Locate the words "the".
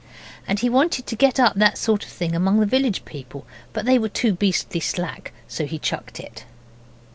2.59-2.65